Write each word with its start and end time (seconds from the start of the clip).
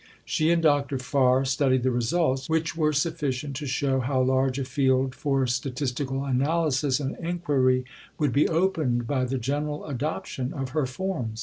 She 0.25 0.49
and 0.49 0.63
Dr. 0.63 0.97
Farr 0.97 1.45
studied 1.45 1.83
the 1.83 1.91
results, 1.91 2.49
which 2.49 2.75
were 2.75 2.91
sufficient 2.91 3.55
to 3.57 3.67
show 3.67 3.99
how 3.99 4.19
large 4.23 4.57
a 4.57 4.65
field 4.65 5.13
for 5.13 5.45
statistical 5.45 6.25
analysis 6.25 6.99
and 6.99 7.15
inquiry 7.19 7.85
would 8.17 8.33
be 8.33 8.49
opened 8.49 9.05
by 9.05 9.25
the 9.25 9.37
general 9.37 9.85
adoption 9.85 10.53
of 10.53 10.69
her 10.69 10.87
Forms. 10.87 11.39